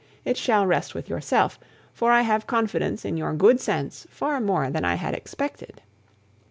[0.25, 1.59] It shall rest with yourself,
[1.93, 5.83] for I have confidence in your good sense far more than I had expected.